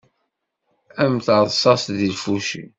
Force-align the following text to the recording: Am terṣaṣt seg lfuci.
Am 1.03 1.15
terṣaṣt 1.25 1.83
seg 1.85 1.99
lfuci. 2.13 2.63